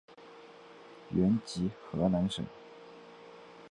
[1.13, 2.43] 原籍河南省。